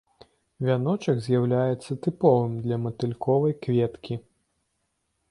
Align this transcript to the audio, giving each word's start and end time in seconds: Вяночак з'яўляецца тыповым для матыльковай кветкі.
Вяночак 0.67 1.19
з'яўляецца 1.25 1.97
тыповым 2.05 2.55
для 2.63 2.77
матыльковай 2.85 3.53
кветкі. 3.67 4.13